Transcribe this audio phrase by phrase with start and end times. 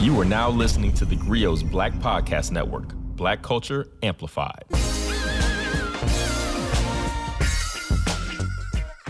[0.00, 4.64] You are now listening to the Grio's Black Podcast Network, Black Culture Amplified.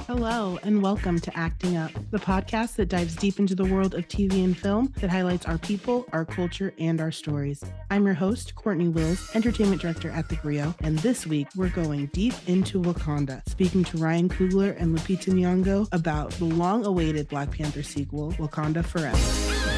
[0.08, 4.08] Hello, and welcome to Acting Up, the podcast that dives deep into the world of
[4.08, 7.62] TV and film that highlights our people, our culture, and our stories.
[7.92, 12.06] I'm your host, Cortney Wills, Entertainment Director at The Grio, and this week we're going
[12.06, 17.52] deep into Wakanda, speaking to Ryan Coogler and Lupita Nyong'o about the long awaited Black
[17.52, 19.69] Panther sequel, Wakanda Forever.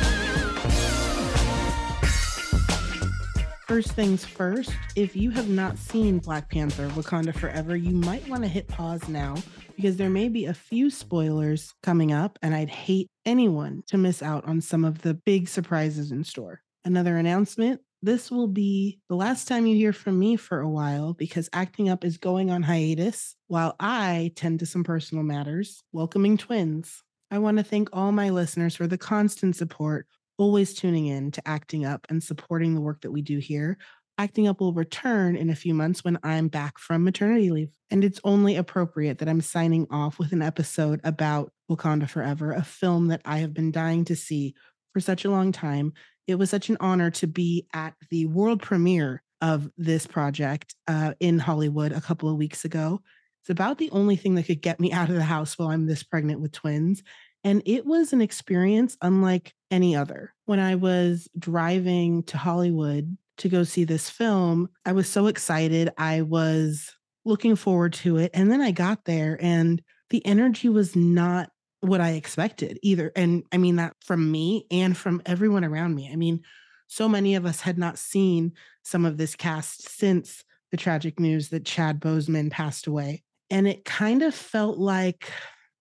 [3.73, 8.43] First things first, if you have not seen Black Panther Wakanda Forever, you might want
[8.43, 9.35] to hit pause now
[9.77, 14.23] because there may be a few spoilers coming up, and I'd hate anyone to miss
[14.23, 16.61] out on some of the big surprises in store.
[16.85, 21.15] Another announcement this will be the last time you hear from me for a while
[21.15, 26.37] because Acting Up is going on hiatus while I tend to some personal matters, welcoming
[26.37, 27.03] twins.
[27.31, 30.07] I want to thank all my listeners for the constant support
[30.43, 33.79] always tuning in to Acting Up and supporting the work that we do here.
[34.19, 37.71] Acting Up will return in a few months when I'm back from maternity leave.
[37.93, 42.65] And it's only appropriate that I'm signing off with an episode about Wakanda Forever, a
[42.65, 44.57] film that I have been dying to see
[44.93, 45.93] for such a long time.
[46.27, 51.15] It was such an honor to be at the world premiere of this project uh,
[51.21, 53.01] in Hollywood a couple of weeks ago.
[53.43, 55.87] It's about the only thing that could get me out of the house while I'm
[55.87, 57.05] this pregnant with twins.
[57.45, 60.35] And it was an experience unlike any other.
[60.47, 65.91] When I was driving to Hollywood to go see this film, I was so excited.
[65.99, 68.31] I was looking forward to it.
[68.35, 73.11] And then I got there and the energy was not what I expected either.
[73.17, 76.11] And I mean that from me and from everyone around me.
[76.13, 76.43] I mean,
[76.87, 78.53] so many of us had not seen
[78.85, 83.25] some of this cast since the tragic news that Chad Boseman passed away.
[83.51, 85.31] And it kind of felt like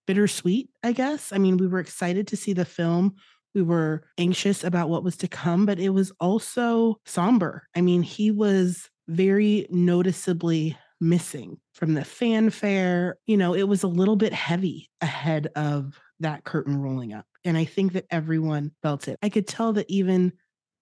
[0.06, 1.32] bittersweet, I guess.
[1.32, 3.14] I mean, we were excited to see the film.
[3.54, 7.68] We were anxious about what was to come, but it was also somber.
[7.76, 13.16] I mean, he was very noticeably missing from the fanfare.
[13.26, 17.26] You know, it was a little bit heavy ahead of that curtain rolling up.
[17.44, 19.18] And I think that everyone felt it.
[19.22, 20.32] I could tell that even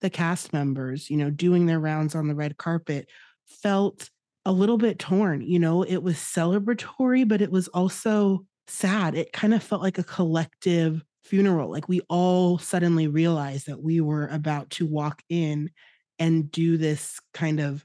[0.00, 3.08] the cast members, you know, doing their rounds on the red carpet
[3.46, 4.10] felt
[4.44, 5.42] a little bit torn.
[5.42, 9.14] You know, it was celebratory, but it was also sad.
[9.14, 11.70] It kind of felt like a collective funeral.
[11.70, 15.70] Like we all suddenly realized that we were about to walk in
[16.18, 17.84] and do this kind of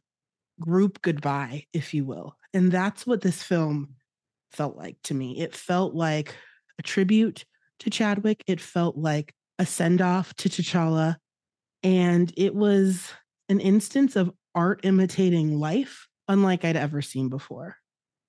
[0.60, 2.36] group goodbye, if you will.
[2.54, 3.96] And that's what this film
[4.52, 5.40] felt like to me.
[5.40, 6.36] It felt like
[6.80, 7.46] a tribute
[7.80, 11.18] to Chadwick, it felt like a send off to T'Challa.
[11.84, 13.12] And it was
[13.50, 17.78] an instance of art imitating life unlike I'd ever seen before.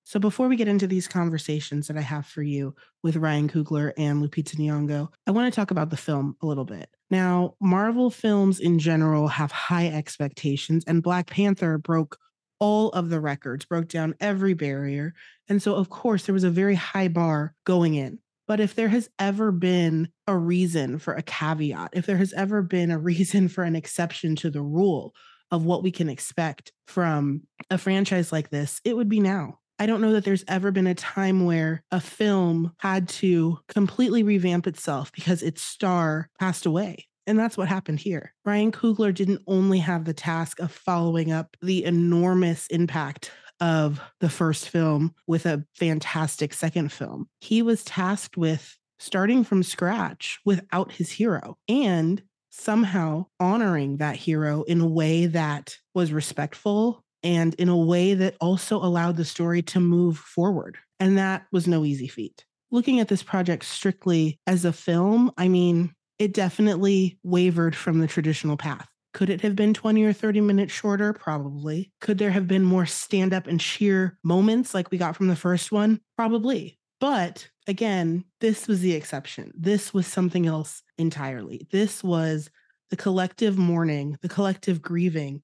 [0.07, 2.73] So before we get into these conversations that I have for you
[3.03, 6.63] with Ryan Coogler and Lupita Nyong'o, I want to talk about the film a little
[6.63, 6.89] bit.
[7.11, 12.17] Now, Marvel films in general have high expectations, and Black Panther broke
[12.57, 15.13] all of the records, broke down every barrier.
[15.49, 18.19] And so, of course, there was a very high bar going in.
[18.47, 22.61] But if there has ever been a reason for a caveat, if there has ever
[22.61, 25.13] been a reason for an exception to the rule
[25.51, 29.59] of what we can expect from a franchise like this, it would be now.
[29.79, 34.23] I don't know that there's ever been a time where a film had to completely
[34.23, 37.07] revamp itself because its star passed away.
[37.27, 38.33] And that's what happened here.
[38.45, 44.29] Ryan Coogler didn't only have the task of following up the enormous impact of the
[44.29, 47.27] first film with a fantastic second film.
[47.39, 54.63] He was tasked with starting from scratch without his hero and somehow honoring that hero
[54.63, 59.61] in a way that was respectful and in a way that also allowed the story
[59.61, 60.77] to move forward.
[60.97, 62.45] And that was no easy feat.
[62.71, 68.07] Looking at this project strictly as a film, I mean, it definitely wavered from the
[68.07, 68.87] traditional path.
[69.13, 71.11] Could it have been 20 or 30 minutes shorter?
[71.11, 71.91] Probably.
[71.99, 75.35] Could there have been more stand up and cheer moments like we got from the
[75.35, 75.99] first one?
[76.15, 76.79] Probably.
[77.01, 79.51] But again, this was the exception.
[79.53, 81.67] This was something else entirely.
[81.71, 82.49] This was
[82.89, 85.41] the collective mourning, the collective grieving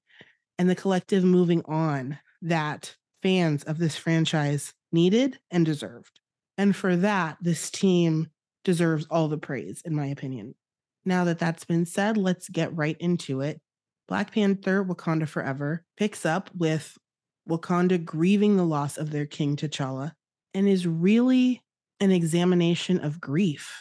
[0.58, 6.20] and the collective moving on that fans of this franchise needed and deserved.
[6.56, 8.28] And for that, this team
[8.64, 10.54] deserves all the praise, in my opinion.
[11.04, 13.60] Now that that's been said, let's get right into it.
[14.08, 16.96] Black Panther Wakanda Forever picks up with
[17.48, 20.12] Wakanda grieving the loss of their king T'Challa
[20.52, 21.62] and is really
[22.00, 23.72] an examination of grief,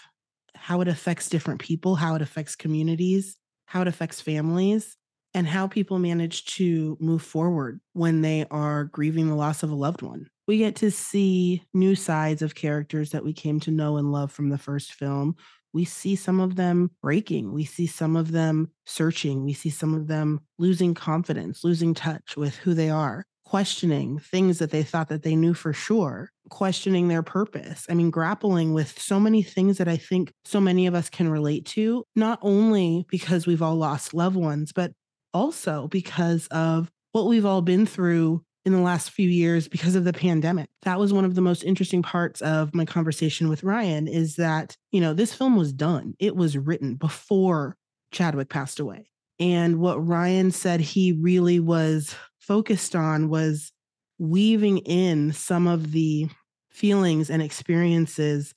[0.55, 4.97] how it affects different people, how it affects communities, how it affects families,
[5.33, 9.75] and how people manage to move forward when they are grieving the loss of a
[9.75, 10.27] loved one.
[10.47, 14.31] We get to see new sides of characters that we came to know and love
[14.31, 15.35] from the first film.
[15.73, 17.51] we see some of them breaking.
[17.51, 19.43] We see some of them searching.
[19.43, 24.59] We see some of them losing confidence, losing touch with who they are, questioning things
[24.59, 27.87] that they thought that they knew for sure, questioning their purpose.
[27.89, 31.27] I mean, grappling with so many things that I think so many of us can
[31.27, 34.91] relate to, not only because we've all lost loved ones, but
[35.33, 40.05] also because of what we've all been through in the last few years because of
[40.05, 40.69] the pandemic.
[40.83, 44.77] That was one of the most interesting parts of my conversation with Ryan is that,
[44.91, 46.13] you know, this film was done.
[46.19, 47.75] It was written before
[48.11, 49.09] Chadwick passed away.
[49.39, 53.71] And what Ryan said he really was focused on was
[54.17, 56.29] weaving in some of the
[56.71, 58.53] feelings and experiences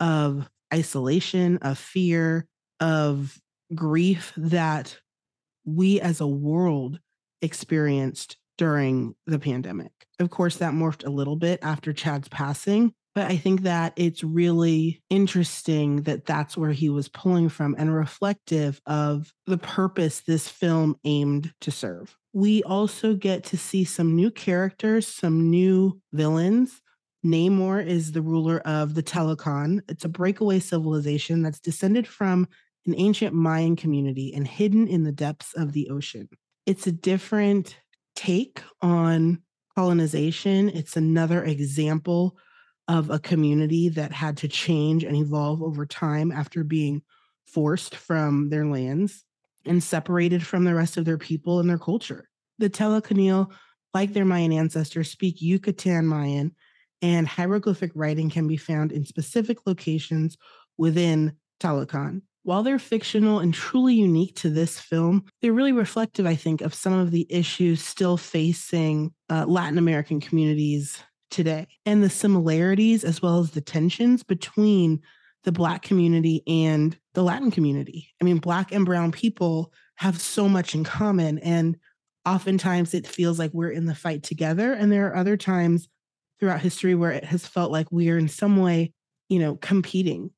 [0.00, 2.46] of isolation, of fear,
[2.80, 3.38] of
[3.74, 4.98] grief that
[5.64, 6.98] we as a world
[7.40, 9.92] experienced during the pandemic.
[10.20, 14.24] Of course, that morphed a little bit after Chad's passing, but I think that it's
[14.24, 20.48] really interesting that that's where he was pulling from and reflective of the purpose this
[20.48, 22.16] film aimed to serve.
[22.32, 26.80] We also get to see some new characters, some new villains.
[27.24, 29.80] Namor is the ruler of the Talokan.
[29.88, 32.48] It's a breakaway civilization that's descended from
[32.86, 36.28] an ancient Mayan community and hidden in the depths of the ocean.
[36.66, 37.76] It's a different
[38.14, 39.42] take on
[39.74, 40.68] colonization.
[40.68, 42.36] It's another example
[42.88, 47.02] of a community that had to change and evolve over time after being
[47.46, 49.24] forced from their lands
[49.64, 52.28] and separated from the rest of their people and their culture.
[52.58, 53.52] The Talokanil,
[53.94, 56.54] like their Mayan ancestors, speak Yucatan Mayan,
[57.00, 60.36] and hieroglyphic writing can be found in specific locations
[60.76, 66.34] within Talokan while they're fictional and truly unique to this film, they're really reflective, I
[66.34, 70.98] think, of some of the issues still facing uh, Latin American communities
[71.30, 75.00] today and the similarities as well as the tensions between
[75.44, 78.08] the Black community and the Latin community.
[78.20, 81.38] I mean, Black and Brown people have so much in common.
[81.38, 81.76] And
[82.26, 84.72] oftentimes it feels like we're in the fight together.
[84.72, 85.88] And there are other times
[86.38, 88.92] throughout history where it has felt like we are in some way,
[89.28, 90.30] you know, competing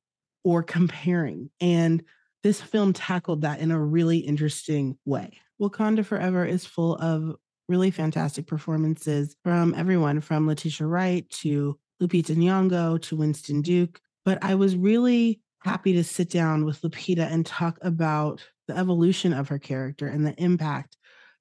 [0.45, 1.49] or comparing.
[1.59, 2.03] And
[2.43, 5.39] this film tackled that in a really interesting way.
[5.59, 7.35] Wakanda Forever is full of
[7.67, 13.99] really fantastic performances from everyone from Letitia Wright to Lupita Nyong'o to Winston Duke.
[14.23, 19.33] But I was really happy to sit down with Lupita and talk about the evolution
[19.33, 20.95] of her character and the impact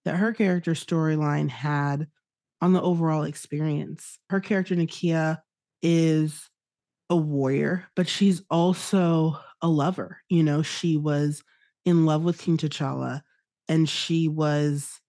[0.06, 2.06] that her character storyline had
[2.62, 4.18] on the overall experience.
[4.30, 5.40] Her character, Nakia,
[5.82, 6.48] is
[7.10, 10.18] a warrior, but she's also a lover.
[10.28, 11.42] You know, she was
[11.84, 13.22] in love with King T'Challa
[13.68, 15.00] and she was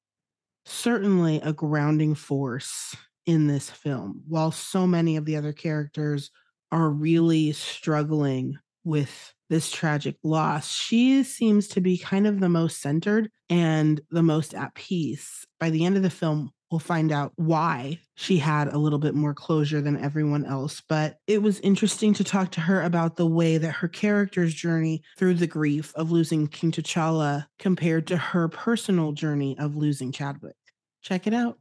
[0.65, 2.95] certainly a grounding force
[3.25, 4.21] in this film.
[4.27, 6.31] While so many of the other characters
[6.71, 12.81] are really struggling with this tragic loss, she seems to be kind of the most
[12.81, 15.45] centered and the most at peace.
[15.59, 19.13] By the end of the film, we'll find out why she had a little bit
[19.13, 20.81] more closure than everyone else.
[20.87, 25.03] But it was interesting to talk to her about the way that her character's journey
[25.17, 30.55] through the grief of losing King T'Challa compared to her personal journey of losing Chadwick.
[31.01, 31.59] Check it out.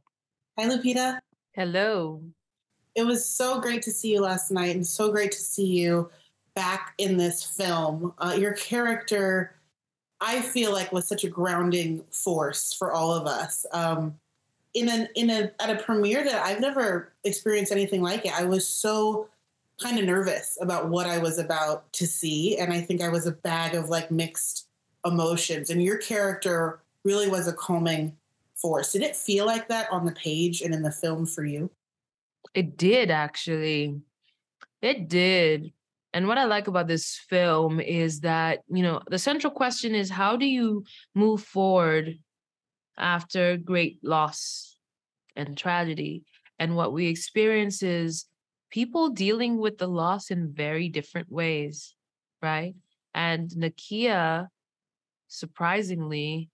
[0.57, 1.19] Hi, Lupita.
[1.53, 2.23] Hello.
[2.95, 6.09] It was so great to see you last night and so great to see you
[6.55, 8.13] back in this film.
[8.17, 9.55] Uh, your character,
[10.21, 13.65] I feel like, was such a grounding force for all of us.
[13.71, 14.15] Um,
[14.75, 18.33] in an in a at a premiere that I've never experienced anything like it.
[18.33, 19.29] I was so
[19.81, 23.25] kind of nervous about what I was about to see, and I think I was
[23.25, 24.67] a bag of like mixed
[25.05, 25.69] emotions.
[25.69, 28.15] And your character really was a calming
[28.55, 28.91] force.
[28.91, 31.71] Did it feel like that on the page and in the film for you?
[32.53, 33.99] It did actually.
[34.81, 35.71] It did.
[36.13, 40.09] And what I like about this film is that, you know, the central question is
[40.09, 42.17] how do you move forward
[42.97, 44.77] after great loss
[45.35, 46.23] and tragedy.
[46.59, 48.25] And what we experience is
[48.71, 51.95] people dealing with the loss in very different ways,
[52.41, 52.75] right?
[53.13, 54.47] And Nakia,
[55.27, 56.49] surprisingly,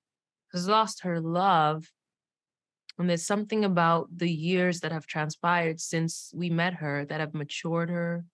[0.51, 1.91] has lost her love.
[2.97, 7.33] And there's something about the years that have transpired since we met her that have
[7.33, 8.25] matured her,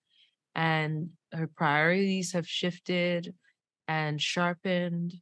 [0.56, 3.34] and her priorities have shifted
[3.88, 5.14] and sharpened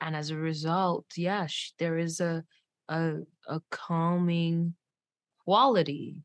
[0.00, 1.46] and as a result yeah
[1.78, 2.42] there is a
[2.88, 3.14] a
[3.48, 4.74] a calming
[5.44, 6.16] quality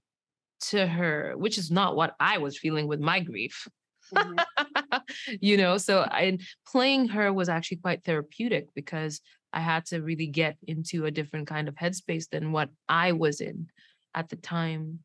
[0.60, 3.68] to her which is not what i was feeling with my grief
[4.14, 4.98] mm-hmm.
[5.42, 9.22] you know so I, playing her was actually quite therapeutic because
[9.54, 13.42] i had to really get into a different kind of headspace than what i was
[13.42, 13.68] in
[14.14, 15.00] at the time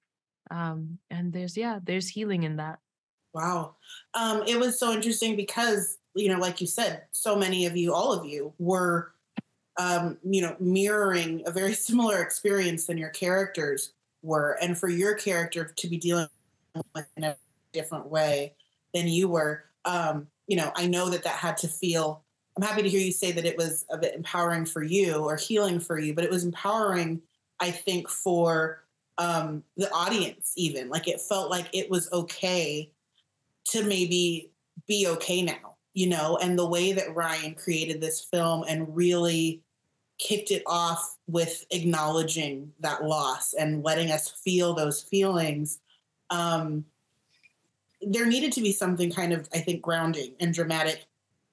[0.51, 2.79] um and there's yeah there's healing in that
[3.33, 3.77] Wow.
[4.15, 7.95] Um, it was so interesting because you know, like you said, so many of you,
[7.95, 9.13] all of you, were,
[9.79, 15.15] um, you know, mirroring a very similar experience than your characters were, and for your
[15.15, 16.29] character to be dealing
[16.95, 17.37] with in a
[17.73, 18.55] different way
[18.95, 22.25] than you were, um, you know, I know that that had to feel.
[22.57, 25.37] I'm happy to hear you say that it was a bit empowering for you or
[25.37, 27.23] healing for you, but it was empowering,
[27.61, 28.83] I think, for
[29.17, 30.53] um, the audience.
[30.57, 32.91] Even like it felt like it was okay
[33.67, 34.51] to maybe
[34.89, 39.63] be okay now, you know, and the way that Ryan created this film and really
[40.19, 45.79] kicked it off with acknowledging that loss and letting us feel those feelings.
[46.29, 46.85] Um,
[48.03, 51.07] there needed to be something kind of, I think, grounding and dramatic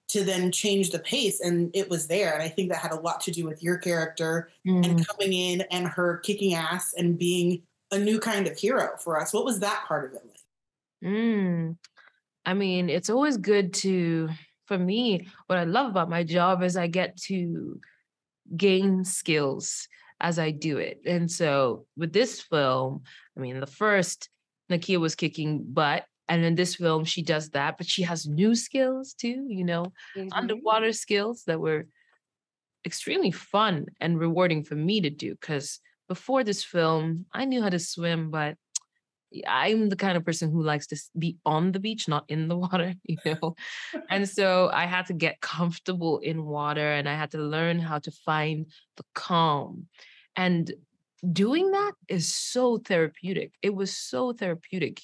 [0.10, 1.40] to then change the pace.
[1.42, 2.34] And it was there.
[2.34, 4.86] And I think that had a lot to do with your character mm.
[4.86, 9.20] and coming in and her kicking ass and being a new kind of hero for
[9.20, 9.34] us.
[9.34, 11.12] What was that part of it like?
[11.12, 11.78] Mm.
[12.48, 14.30] I mean, it's always good to,
[14.68, 17.82] for me, what I love about my job is I get to
[18.56, 19.90] gain skills
[20.22, 21.02] as I do it.
[21.06, 23.04] And so with this film,
[23.36, 24.30] I mean, the first,
[24.72, 26.06] Nakia was kicking butt.
[26.30, 29.92] And in this film, she does that, but she has new skills too, you know,
[30.16, 30.30] mm-hmm.
[30.32, 31.88] underwater skills that were
[32.86, 35.32] extremely fun and rewarding for me to do.
[35.32, 38.56] Because before this film, I knew how to swim, but
[39.48, 42.58] I'm the kind of person who likes to be on the beach, not in the
[42.66, 43.56] water, you know.
[44.10, 48.00] and so I had to get comfortable in water and I had to learn how
[48.00, 49.88] to find the calm.
[50.36, 50.72] And
[51.32, 53.52] doing that is so therapeutic.
[53.62, 55.02] It was so therapeutic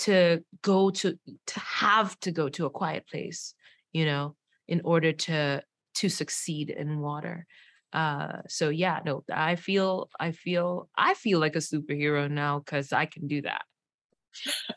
[0.00, 3.54] to go to to have to go to a quiet place,
[3.92, 4.36] you know,
[4.68, 5.62] in order to
[5.96, 7.46] to succeed in water
[7.92, 12.92] uh so yeah no i feel i feel i feel like a superhero now because
[12.92, 13.62] i can do that.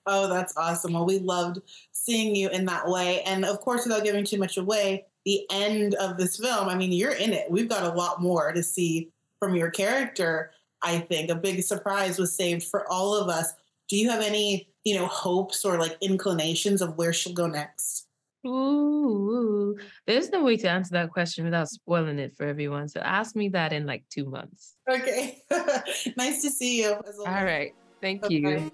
[0.07, 0.93] Oh that's awesome.
[0.93, 1.59] Well we loved
[1.91, 5.93] seeing you in that way and of course without giving too much away the end
[5.95, 7.51] of this film i mean you're in it.
[7.51, 10.51] We've got a lot more to see from your character
[10.81, 11.29] i think.
[11.29, 13.53] A big surprise was saved for all of us.
[13.89, 18.07] Do you have any you know hopes or like inclinations of where she'll go next
[18.45, 19.75] Ooh,
[20.07, 22.87] there's no way to answer that question without spoiling it for everyone.
[22.87, 24.75] So ask me that in like two months.
[24.89, 25.37] Okay.
[26.17, 26.93] nice to see you.
[27.25, 27.73] All right.
[28.01, 28.33] Thank Bye-bye.
[28.33, 28.71] you.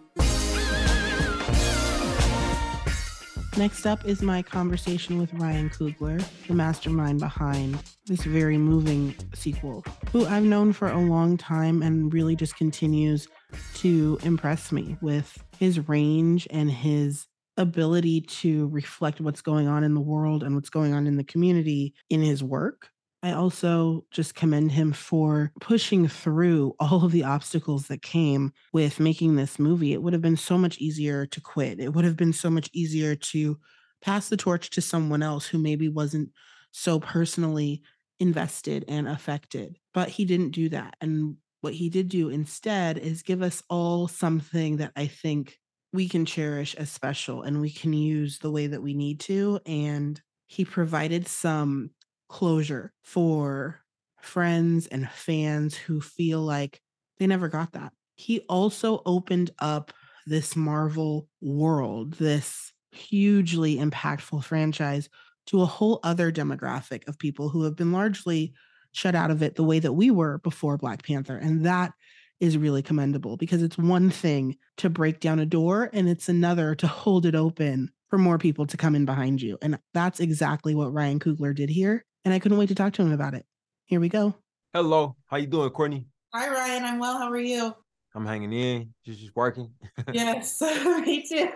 [3.58, 9.84] Next up is my conversation with Ryan Coogler, the mastermind behind this very moving sequel,
[10.12, 13.28] who I've known for a long time and really just continues
[13.76, 17.26] to impress me with his range and his
[17.58, 21.24] ability to reflect what's going on in the world and what's going on in the
[21.24, 22.90] community in his work.
[23.24, 29.00] I also just commend him for pushing through all of the obstacles that came with
[29.00, 29.94] making this movie.
[29.94, 31.80] It would have been so much easier to quit.
[31.80, 33.58] It would have been so much easier to
[34.02, 36.30] pass the torch to someone else who maybe wasn't
[36.72, 37.82] so personally
[38.20, 39.78] invested and affected.
[39.94, 40.96] But he didn't do that.
[41.02, 45.58] And what he did do instead is give us all something that I think
[45.94, 49.60] we can cherish as special and we can use the way that we need to.
[49.66, 51.92] And he provided some
[52.30, 53.82] closure for
[54.22, 56.82] friends and fans who feel like
[57.18, 57.94] they never got that.
[58.16, 59.94] He also opened up
[60.26, 65.10] this Marvel world, this hugely impactful franchise
[65.48, 68.54] to a whole other demographic of people who have been largely
[68.92, 71.38] shut out of it the way that we were before Black Panther.
[71.38, 71.94] And that
[72.40, 76.76] is really commendable because it's one thing to break down a door and it's another
[76.76, 79.58] to hold it open for more people to come in behind you.
[79.62, 82.06] And that's exactly what Ryan Coogler did here.
[82.26, 83.46] And I couldn't wait to talk to him about it.
[83.86, 84.36] Here we go.
[84.74, 85.16] Hello.
[85.26, 86.06] How you doing, Cortney?
[86.34, 86.84] Hi, Ryan.
[86.84, 87.18] I'm well.
[87.18, 87.74] How are you?
[88.16, 89.72] I'm hanging in, just, just working.
[90.14, 90.62] yes,
[91.06, 91.50] me too.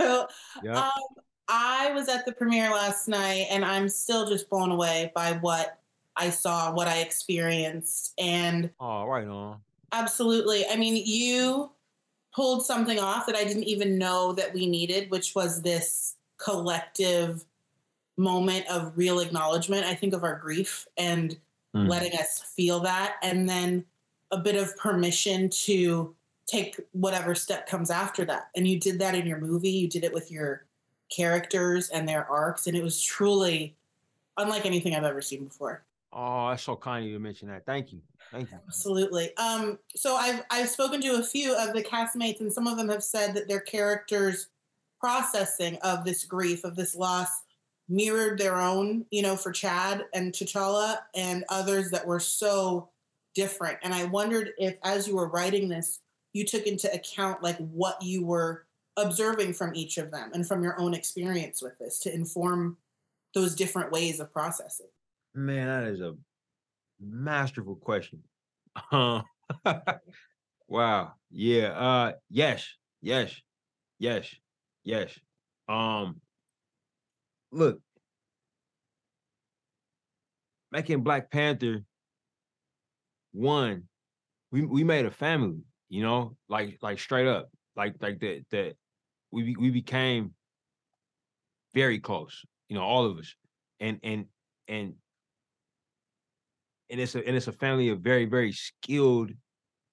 [0.63, 0.75] Yep.
[0.75, 0.91] Um,
[1.47, 5.79] I was at the premiere last night and I'm still just blown away by what
[6.15, 8.13] I saw, what I experienced.
[8.17, 9.59] And oh, right on.
[9.91, 10.65] Absolutely.
[10.67, 11.71] I mean, you
[12.33, 17.43] pulled something off that I didn't even know that we needed, which was this collective
[18.17, 19.85] moment of real acknowledgement.
[19.85, 21.37] I think of our grief and
[21.75, 21.87] mm.
[21.87, 23.85] letting us feel that, and then
[24.31, 26.15] a bit of permission to
[26.47, 28.49] take whatever step comes after that.
[28.55, 30.65] And you did that in your movie, you did it with your
[31.09, 33.75] characters and their arcs, and it was truly
[34.37, 35.83] unlike anything I've ever seen before.
[36.13, 37.65] Oh, that's so kind of you to mention that.
[37.65, 38.01] Thank you.
[38.31, 38.57] Thank you.
[38.67, 39.35] Absolutely.
[39.37, 42.89] Um, so I've I've spoken to a few of the castmates, and some of them
[42.89, 44.47] have said that their characters'
[44.99, 47.29] processing of this grief, of this loss,
[47.87, 49.05] mirrored their own.
[49.09, 52.89] You know, for Chad and T'Challa, and others that were so
[53.33, 53.77] different.
[53.81, 55.99] And I wondered if, as you were writing this,
[56.33, 58.65] you took into account like what you were
[58.97, 62.77] observing from each of them and from your own experience with this to inform
[63.33, 64.87] those different ways of processing?
[65.33, 66.15] Man, that is a
[66.99, 68.23] masterful question.
[68.91, 69.23] Uh,
[70.67, 71.13] wow.
[71.29, 71.69] Yeah.
[71.69, 72.69] Uh yes.
[73.01, 73.41] Yes.
[73.99, 74.35] Yes.
[74.83, 75.19] Yes.
[75.67, 76.21] Um
[77.51, 77.81] look.
[80.71, 81.85] Making Black Panther
[83.31, 83.87] one,
[84.51, 87.51] we we made a family, you know, like like straight up.
[87.75, 88.75] Like like that that
[89.31, 90.35] we we became
[91.73, 93.35] very close, you know, all of us.
[93.79, 94.25] And and
[94.67, 94.95] and
[96.91, 99.31] and it's a and it's a family of very very skilled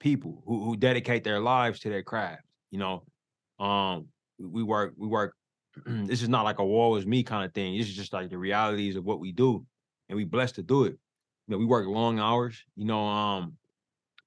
[0.00, 2.42] people who who dedicate their lives to their craft.
[2.70, 3.04] You know,
[3.64, 4.06] um,
[4.38, 5.34] we, work we work.
[5.86, 7.78] this is not like a woe is me kind of thing.
[7.78, 9.64] This is just like the realities of what we do,
[10.08, 10.98] and we blessed to do it.
[11.46, 12.62] You know, we work long hours.
[12.76, 13.54] You know, um,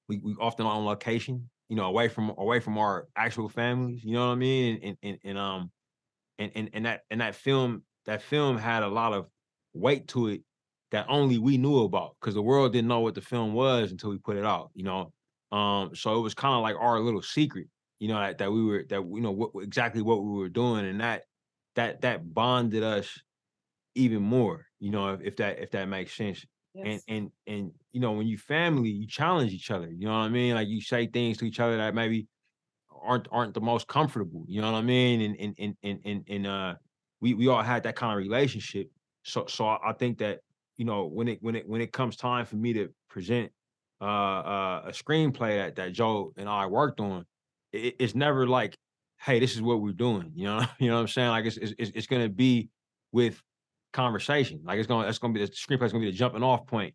[0.08, 1.48] we we often on location.
[1.68, 4.02] You know, away from away from our actual families.
[4.02, 4.80] You know what I mean?
[4.82, 5.70] And and, and um,
[6.38, 9.26] and and and that and that film that film had a lot of
[9.74, 10.42] weight to it
[10.92, 14.10] that only we knew about because the world didn't know what the film was until
[14.10, 15.12] we put it out, you know.
[15.50, 17.66] Um, so it was kind of like our little secret,
[17.98, 20.86] you know, that, that we were that you know what exactly what we were doing,
[20.86, 21.24] and that
[21.74, 23.18] that that bonded us
[23.94, 26.44] even more, you know, if, if that if that makes sense.
[26.74, 29.90] And and and you know, when you family, you challenge each other.
[29.90, 30.54] You know what I mean?
[30.54, 32.28] Like you say things to each other that maybe
[33.02, 34.44] aren't aren't the most comfortable.
[34.46, 35.20] You know what I mean?
[35.20, 36.74] And and and and and, and uh,
[37.20, 38.90] we we all had that kind of relationship.
[39.22, 40.40] So so I think that
[40.76, 43.50] you know when it when it when it comes time for me to present
[44.00, 47.24] uh, uh, a screenplay that that Joe and I worked on,
[47.72, 48.76] it, it's never like,
[49.20, 50.32] hey, this is what we're doing.
[50.34, 51.28] You know, you know what I'm saying?
[51.28, 52.68] Like it's it's it's gonna be
[53.12, 53.40] with
[53.92, 54.60] conversation.
[54.64, 56.94] Like it's gonna gonna be the screenplay's gonna be the jumping off point.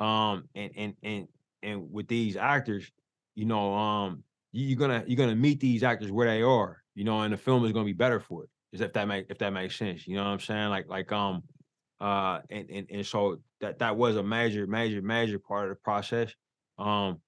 [0.00, 1.28] Um, and and and
[1.62, 2.90] and with these actors,
[3.34, 6.82] you know, um, you, you're gonna you're gonna meet these actors where they are.
[6.94, 8.50] You know, and the film is gonna be better for it.
[8.72, 10.06] Is if that make if that makes sense.
[10.06, 10.70] You know what I'm saying?
[10.70, 11.42] Like like um
[12.00, 15.80] uh and and, and so that that was a major major major part of the
[15.82, 16.34] process.
[16.78, 17.20] Um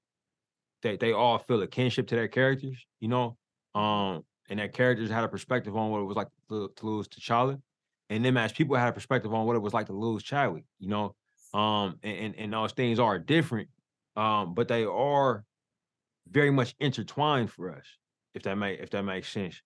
[0.82, 3.36] they they all feel a kinship to their characters you know?
[3.74, 7.08] Um and their characters had a perspective on what it was like to, to lose
[7.08, 7.60] T'Challa
[8.08, 10.64] and then as people had a perspective on what it was like to lose Chadwick
[10.78, 11.14] you know?
[11.54, 13.68] Um and and, and those things are different
[14.16, 15.44] um but they are
[16.28, 17.86] very much intertwined for us
[18.34, 19.62] if that make if that makes sense.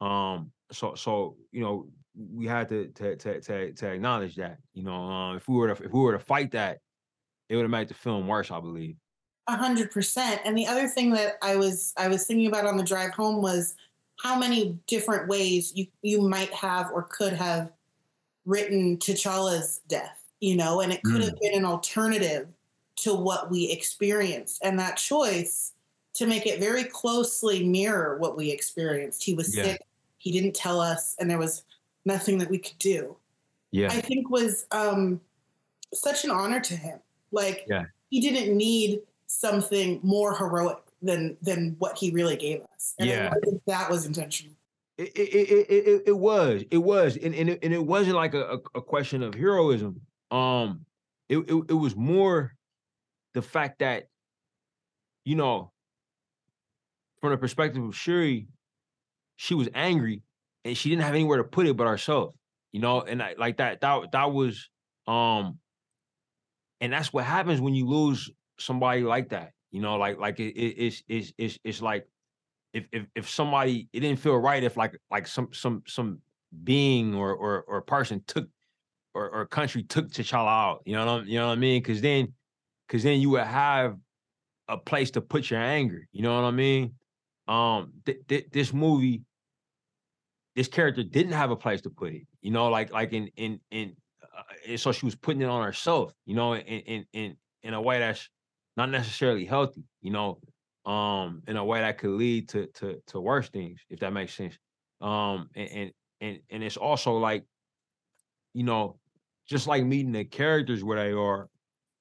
[0.00, 4.58] Um so so you know we had to to to to, to acknowledge that.
[4.74, 6.78] You know, um, if we were to if we were to fight that,
[7.48, 8.96] it would have made the film worse, I believe.
[9.48, 10.40] A hundred percent.
[10.44, 13.42] And the other thing that I was I was thinking about on the drive home
[13.42, 13.74] was
[14.18, 17.70] how many different ways you you might have or could have
[18.44, 22.48] written T'Challa's death, you know, and it could have been an alternative
[22.96, 24.60] to what we experienced.
[24.64, 25.72] And that choice
[26.14, 29.22] to make it very closely mirror what we experienced.
[29.22, 29.64] He was Yeah.
[29.64, 29.80] sick,
[30.26, 31.62] he didn't tell us, and there was
[32.04, 33.16] nothing that we could do.
[33.70, 35.20] Yeah, I think was um,
[35.94, 36.98] such an honor to him.
[37.30, 37.84] Like Yeah.
[38.10, 42.94] he didn't need something more heroic than than what he really gave us.
[42.98, 43.32] And Yeah.
[43.32, 44.56] I think that was intentional.
[44.98, 48.16] it it it, it, it, it was it was and and it, and it wasn't
[48.16, 50.00] like a, a, a question of heroism.
[50.32, 50.84] Um,
[51.28, 52.56] it, it it was more
[53.34, 54.08] the fact that
[55.24, 55.70] you know
[57.20, 58.48] from the perspective of Shuri,
[59.36, 60.22] she was angry
[60.64, 62.34] and she didn't have anywhere to put it but herself.
[62.72, 64.68] You know, and I, like that that that was
[65.06, 65.58] um,
[66.80, 69.52] and that's what happens when you lose somebody like that.
[69.70, 72.06] You know, like like it, it it's it's it's it's like
[72.72, 76.18] if if if somebody it didn't feel right if like like some some some
[76.64, 78.48] being or or or person took
[79.14, 80.82] or or country took T'Challa out.
[80.84, 81.82] You know what I'm, you know what I mean?
[81.82, 82.32] Because then
[82.86, 83.96] because then you would have
[84.68, 86.06] a place to put your anger.
[86.12, 86.94] You know what I mean?
[87.48, 89.22] Um, th- th- this movie,
[90.54, 92.22] this character didn't have a place to put it.
[92.40, 95.64] You know, like like in in in, uh, and so she was putting it on
[95.64, 96.12] herself.
[96.24, 98.28] You know, in in in in a way that's
[98.76, 99.84] not necessarily healthy.
[100.00, 100.40] You know,
[100.90, 104.34] um, in a way that could lead to to to worse things, if that makes
[104.34, 104.58] sense.
[105.00, 107.44] Um, and and and, and it's also like,
[108.54, 108.98] you know,
[109.46, 111.48] just like meeting the characters where they are,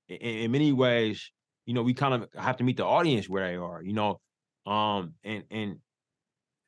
[0.08, 1.32] in, in many ways,
[1.66, 4.20] you know, we kind of have to meet the audience where they are, you know.
[4.66, 5.78] Um, and and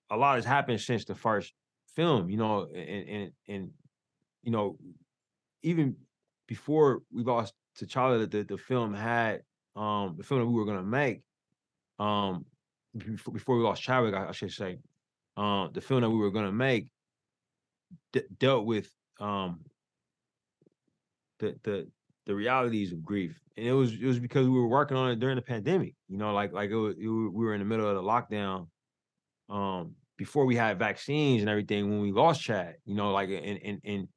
[0.10, 1.54] a lot has happened since the first
[1.96, 3.70] film, you know, and and and
[4.44, 4.78] you know,
[5.64, 5.96] even
[6.48, 9.42] before we lost T'Challa, the the film had
[9.76, 11.22] um the film that we were gonna make,
[12.00, 12.46] um
[12.96, 14.80] before, before we lost Chadwick, I, I should say,
[15.36, 16.88] um the film that we were gonna make
[18.14, 19.62] de- dealt with um
[21.40, 21.88] the the
[22.28, 25.20] the realities of grief, and it was it was because we were working on it
[25.20, 25.96] during the pandemic.
[26.08, 28.68] You know, like like it was, it, we were in the middle of the lockdown,
[29.50, 31.90] um, before we had vaccines and everything.
[31.90, 34.08] When we lost Chad, you know, like and and and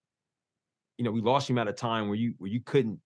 [0.98, 3.00] you know, we lost him at a time where you where you couldn't,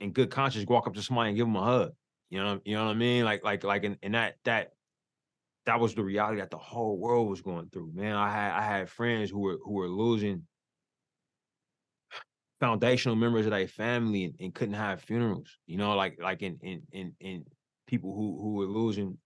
[0.00, 1.92] in good conscience, walk up to somebody and give him a hug.
[2.30, 3.24] You know, you know what I mean?
[3.24, 4.72] Like, like, like, and, and that that
[5.66, 7.90] that was the reality that the whole world was going through.
[7.92, 10.46] Man, I had I had friends who were who were losing
[12.60, 15.58] foundational members of their family and, and couldn't have funerals.
[15.66, 17.44] You know, like like in in in in
[17.86, 19.18] people who who were losing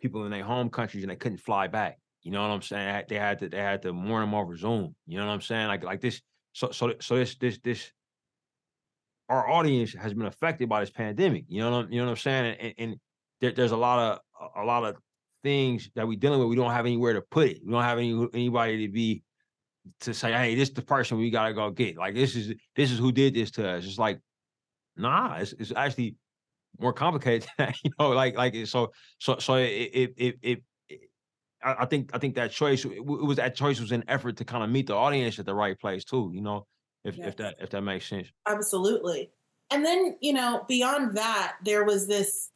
[0.00, 1.98] people in their home countries and they couldn't fly back.
[2.22, 3.04] You know what I'm saying?
[3.08, 4.94] They had to they had to mourn them over Zoom.
[5.06, 5.68] You know what I'm saying?
[5.68, 6.20] Like like this.
[6.52, 7.92] So so so this this this
[9.28, 11.44] our audience has been affected by this pandemic.
[11.48, 12.56] You know what I'm, you know what I'm saying?
[12.60, 12.96] And, and
[13.40, 14.96] there, there's a lot of a lot of
[15.42, 16.48] things that we're dealing with.
[16.48, 17.60] We don't have anywhere to put it.
[17.64, 19.22] We don't have any anybody to be
[20.00, 21.96] to say, hey, this is the person we gotta go get.
[21.96, 23.84] Like this is this is who did this to us.
[23.84, 24.20] It's like,
[24.96, 26.16] nah, it's, it's actually
[26.78, 27.48] more complicated.
[27.58, 30.62] you know, like like so so so it it it, it,
[31.62, 34.64] I think I think that choice it was that choice was an effort to kind
[34.64, 36.30] of meet the audience at the right place too.
[36.34, 36.66] You know,
[37.04, 37.28] if yes.
[37.28, 38.28] if that if that makes sense.
[38.48, 39.30] Absolutely.
[39.70, 42.50] And then you know beyond that, there was this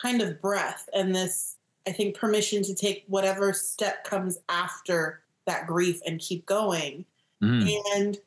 [0.00, 5.66] kind of breath and this I think permission to take whatever step comes after that
[5.66, 7.04] grief and keep going.
[7.42, 7.78] Mm.
[7.94, 8.18] And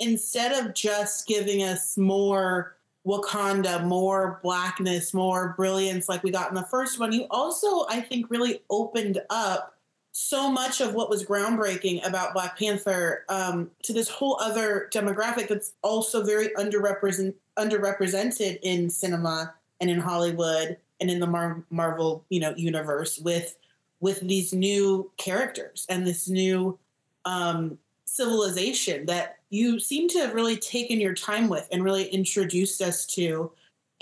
[0.00, 6.54] instead of just giving us more Wakanda, more blackness, more brilliance like we got in
[6.54, 9.74] the first one, you also, I think, really opened up
[10.16, 15.48] so much of what was groundbreaking about Black Panther um, to this whole other demographic
[15.48, 22.24] that's also very underrepresent, underrepresented in cinema and in Hollywood and in the Mar- Marvel,
[22.30, 23.56] you know, universe with
[24.04, 26.78] with these new characters and this new
[27.24, 32.82] um, civilization that you seem to have really taken your time with and really introduced
[32.82, 33.50] us to.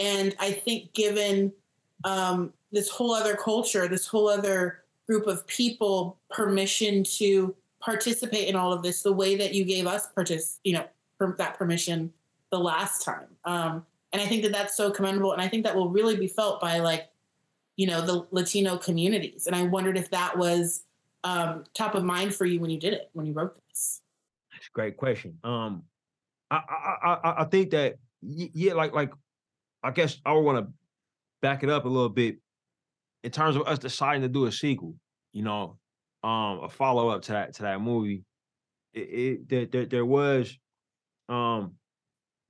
[0.01, 1.53] And I think, given
[2.03, 8.57] um, this whole other culture, this whole other group of people permission to participate in
[8.57, 10.87] all of this, the way that you gave us partic- you know,
[11.39, 12.13] that permission
[12.51, 13.29] the last time.
[13.45, 15.33] Um, and I think that that's so commendable.
[15.33, 17.09] And I think that will really be felt by like,
[17.77, 19.47] you know, the Latino communities.
[19.47, 20.85] And I wondered if that was
[21.25, 24.01] um, top of mind for you when you did it, when you wrote this.
[24.53, 25.39] That's a great question.
[25.43, 25.85] Um,
[26.51, 29.13] I, I, I, I think that, yeah, like, like,
[29.83, 30.73] I guess I would want to
[31.41, 32.37] back it up a little bit
[33.25, 34.95] in terms of us deciding to do a sequel,
[35.33, 35.79] you know,
[36.23, 38.25] um, a follow up to that, to that movie.
[38.95, 40.57] It, it there, there, there was,
[41.29, 41.75] um,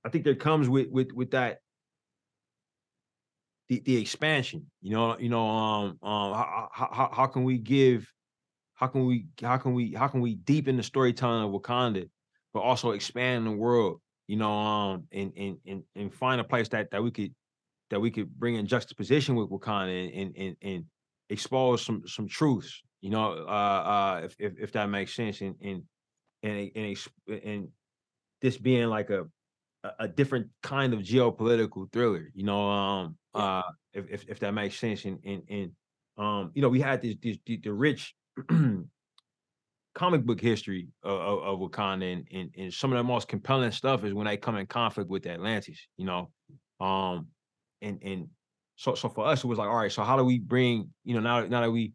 [0.05, 1.61] I think there comes with with with that
[3.69, 4.69] the the expansion.
[4.81, 8.11] You know, you know, um, um, how, how how can we give,
[8.75, 12.09] how can we how can we how can we deepen the storytelling of Wakanda,
[12.53, 14.01] but also expand the world.
[14.27, 17.33] You know, um, and and and and find a place that that we could
[17.89, 20.85] that we could bring in juxtaposition with Wakanda and and and
[21.29, 22.81] expose some some truths.
[23.01, 25.83] You know, uh, uh, if if, if that makes sense, and and
[26.41, 26.97] and and,
[27.27, 27.67] and
[28.41, 29.25] this being like a
[29.99, 33.61] a, different kind of geopolitical thriller, you know, um, uh,
[33.93, 35.05] if, if, if that makes sense.
[35.05, 35.71] And, and, and,
[36.17, 38.15] um, you know, we had this, this the, the rich
[39.95, 43.71] comic book history of, of, of Wakanda and, and, and some of the most compelling
[43.71, 46.29] stuff is when they come in conflict with Atlantis, you know,
[46.79, 47.27] um,
[47.81, 48.27] and, and
[48.75, 51.13] so, so for us, it was like, all right, so how do we bring, you
[51.13, 51.93] know, now, now that we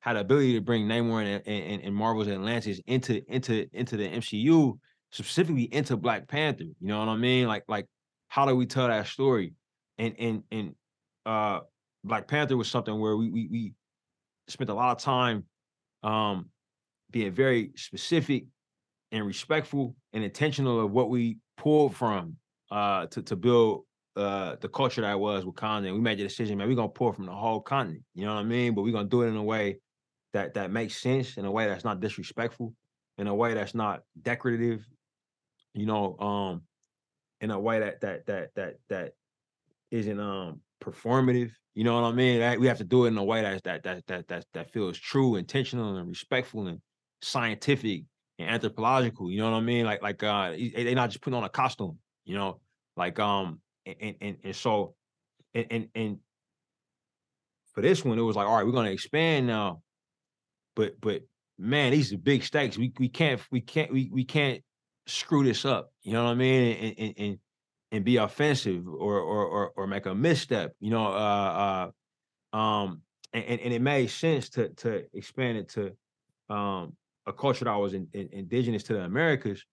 [0.00, 4.08] had the ability to bring Namor and, and, and Marvel's Atlantis into, into, into the
[4.08, 4.78] MCU,
[5.10, 6.64] specifically into Black Panther.
[6.64, 7.46] You know what I mean?
[7.46, 7.86] Like, like
[8.28, 9.54] how do we tell that story?
[9.98, 10.74] And and and
[11.24, 11.60] uh
[12.04, 13.72] Black Panther was something where we we, we
[14.48, 15.44] spent a lot of time
[16.02, 16.50] um
[17.10, 18.46] being very specific
[19.12, 22.36] and respectful and intentional of what we pulled from
[22.70, 23.84] uh to to build
[24.16, 25.86] uh the culture that was Wakanda.
[25.86, 28.02] And we made the decision, man, we're gonna pull from the whole continent.
[28.14, 28.74] You know what I mean?
[28.74, 29.78] But we're gonna do it in a way
[30.32, 32.74] that that makes sense, in a way that's not disrespectful,
[33.16, 34.86] in a way that's not decorative,
[35.76, 36.62] you know, um,
[37.40, 39.12] in a way that that that that that
[39.90, 41.52] isn't um performative.
[41.74, 42.40] You know what I mean?
[42.40, 44.72] That, we have to do it in a way that that that that that that
[44.72, 46.80] feels true, intentional, and respectful, and
[47.20, 48.04] scientific
[48.38, 49.30] and anthropological.
[49.30, 49.84] You know what I mean?
[49.84, 51.98] Like like uh, they're not just putting on a costume.
[52.24, 52.60] You know,
[52.96, 54.94] like um, and and and so,
[55.54, 56.18] and and and
[57.74, 59.82] for this one, it was like, all right, we're gonna expand now,
[60.74, 61.22] but but
[61.58, 62.78] man, these are big stakes.
[62.78, 64.62] We we can't we can't we we can't
[65.06, 65.92] screw this up.
[66.02, 66.76] You know what I mean?
[66.76, 67.38] And and and,
[67.92, 70.74] and be offensive or, or or or make a misstep.
[70.80, 71.90] You know, uh,
[72.52, 75.92] uh, um, and, and it made sense to to expand it to
[76.54, 79.64] um a culture that was in, in, indigenous to the Americas.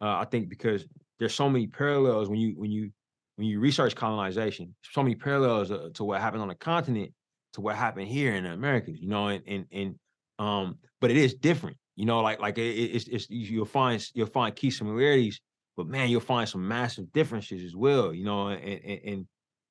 [0.00, 0.86] Uh, I think because
[1.18, 2.90] there's so many parallels when you when you
[3.36, 7.12] when you research colonization, so many parallels uh, to what happened on the continent
[7.52, 9.00] to what happened here in the Americas.
[9.00, 9.94] You know, and and and
[10.38, 11.76] um, but it is different.
[11.98, 15.40] You know, like like it, it's it's you'll find you'll find key similarities,
[15.76, 19.26] but man, you'll find some massive differences as well, you know, and and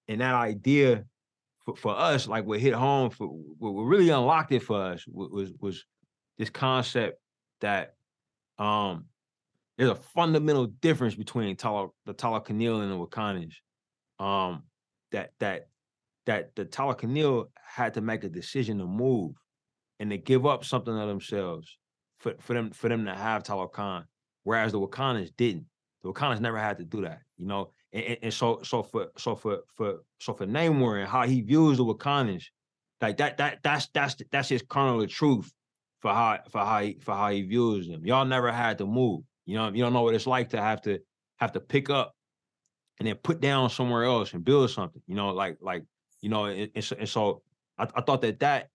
[0.10, 1.06] and, that idea
[1.64, 5.54] for, for us, like what hit home for what really unlocked it for us was
[5.62, 5.86] was,
[6.38, 7.18] this concept
[7.62, 7.94] that
[8.60, 9.06] um
[9.78, 13.54] there's a fundamental difference between Tala, the Talokanil and the Wakandans.
[14.20, 14.64] Um,
[15.14, 15.70] that that
[16.26, 19.34] that the Talokanil had to make a decision to move
[20.02, 21.78] and to give up something of themselves
[22.20, 24.06] for, for them for them to have Talokan,
[24.44, 25.66] whereas the Wakandans didn't.
[26.04, 27.72] The Wakandans never had to do that, you know.
[27.94, 31.42] And, and, and so so for so for for so for Namor and how he
[31.42, 32.46] views the Wakandans,
[33.02, 35.52] like that that that's that's that's his kernel of truth
[36.02, 38.06] for how for how he for how he views them.
[38.06, 39.22] Y'all never had to move.
[39.46, 41.00] You know, you don't know what it's like to have to
[41.38, 42.16] have to pick up
[43.00, 45.02] and then put down somewhere else and build something.
[45.08, 45.84] You know, like like
[46.22, 47.42] you know, and, and so, so
[47.78, 48.70] I, I thought that that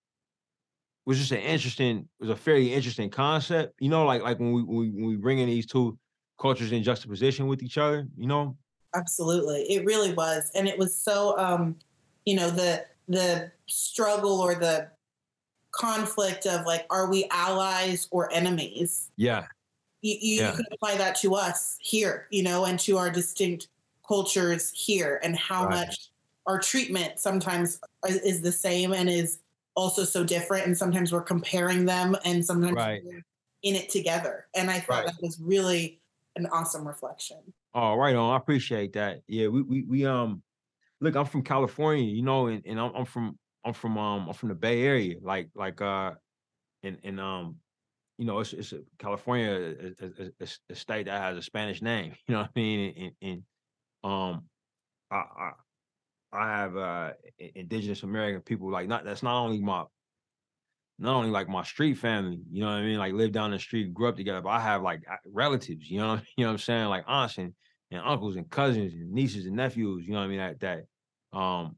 [1.04, 3.74] was just an interesting, was a fairly interesting concept.
[3.80, 5.98] You know, like like when we when we bring in these two
[6.40, 8.06] cultures in juxtaposition with each other.
[8.16, 8.56] You know,
[8.94, 11.76] absolutely, it really was, and it was so, um,
[12.24, 14.88] you know, the the struggle or the
[15.72, 19.10] conflict of like, are we allies or enemies?
[19.16, 19.46] Yeah.
[20.02, 20.50] You, you, yeah.
[20.50, 23.68] you can apply that to us here, you know, and to our distinct
[24.06, 25.86] cultures here, and how right.
[25.86, 26.10] much
[26.46, 29.38] our treatment sometimes is the same and is
[29.74, 33.02] also so different and sometimes we're comparing them and sometimes right.
[33.04, 33.22] we're
[33.62, 35.06] in it together and i thought right.
[35.06, 36.00] that was really
[36.37, 37.38] an awesome reflection
[37.74, 40.42] oh right on i appreciate that yeah we we, we um
[41.00, 44.35] look i'm from california you know and, and I'm, I'm from i'm from um i'm
[44.35, 46.12] from the bay area like like uh
[46.82, 47.56] and and um
[48.18, 52.12] you know it's it's a california a, a, a, state that has a spanish name
[52.28, 53.42] you know what i mean and, and
[54.04, 54.42] um
[55.11, 55.50] I, I
[56.32, 57.10] I have uh
[57.54, 59.84] indigenous American people like not that's not only my
[60.98, 63.58] not only like my street family, you know what I mean, like live down the
[63.58, 66.58] street, grew up together, but I have like relatives, you know, you know what I'm
[66.58, 67.54] saying, like aunts and,
[67.90, 71.36] and uncles and cousins and nieces and nephews, you know what I mean, that that
[71.36, 71.76] um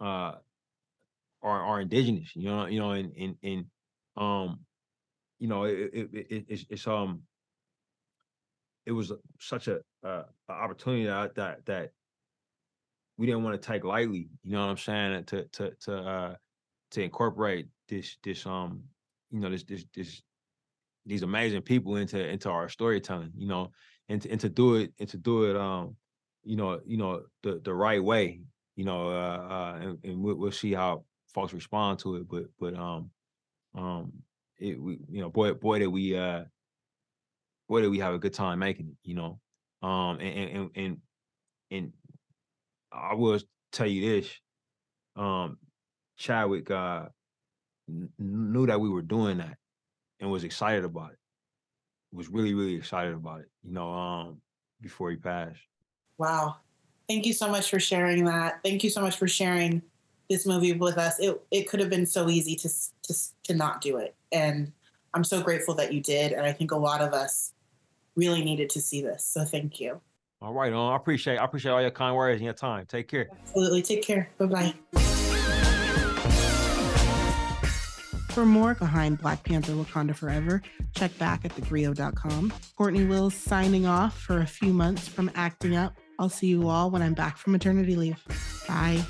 [0.00, 0.34] uh
[1.42, 3.64] are are indigenous, you know, you know, and and and
[4.16, 4.60] um
[5.38, 7.22] you know, it, it, it it's it's um
[8.84, 11.92] it was such a uh opportunity that that that
[13.20, 16.34] we didn't want to take lightly, you know what I'm saying, to to to uh
[16.92, 18.82] to incorporate this this um
[19.30, 20.22] you know this this this
[21.04, 23.72] these amazing people into into our storytelling, you know,
[24.08, 25.96] and to, and to do it and to do it um
[26.44, 28.40] you know you know the the right way,
[28.74, 31.04] you know, uh, uh and, and we'll, we'll see how
[31.34, 33.10] folks respond to it, but but um
[33.76, 34.12] um
[34.58, 36.44] it we you know boy boy that we uh
[37.68, 39.38] boy that we have a good time making it, you know,
[39.82, 40.96] um and and and
[41.70, 41.92] and
[42.92, 43.38] I will
[43.72, 44.30] tell you this.
[45.16, 45.58] Um,
[46.16, 47.06] Chadwick uh,
[47.88, 49.56] n- knew that we were doing that
[50.20, 51.18] and was excited about it.
[52.12, 54.40] Was really, really excited about it, you know, um,
[54.80, 55.60] before he passed.
[56.18, 56.56] Wow.
[57.08, 58.60] Thank you so much for sharing that.
[58.64, 59.82] Thank you so much for sharing
[60.28, 61.18] this movie with us.
[61.18, 62.68] It it could have been so easy to
[63.02, 64.14] to to not do it.
[64.32, 64.72] And
[65.14, 66.32] I'm so grateful that you did.
[66.32, 67.52] And I think a lot of us
[68.16, 69.24] really needed to see this.
[69.24, 70.00] So thank you.
[70.42, 72.86] All right, I appreciate I appreciate all your kind words and your time.
[72.86, 73.28] Take care.
[73.42, 73.82] Absolutely.
[73.82, 74.30] Take care.
[74.38, 74.74] Bye bye.
[78.30, 80.62] For more behind Black Panther Wakanda Forever,
[80.94, 82.52] check back at thegrio.com.
[82.78, 85.96] Cortney Wills signing off for a few months from acting up.
[86.18, 88.22] I'll see you all when I'm back from maternity leave.
[88.68, 89.02] Bye.